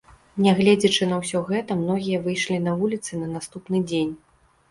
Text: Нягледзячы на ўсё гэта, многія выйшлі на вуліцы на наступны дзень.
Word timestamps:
Нягледзячы 0.43 1.03
на 1.09 1.19
ўсё 1.19 1.41
гэта, 1.49 1.75
многія 1.81 2.21
выйшлі 2.25 2.57
на 2.67 2.73
вуліцы 2.79 3.19
на 3.25 3.31
наступны 3.35 3.83
дзень. 3.93 4.11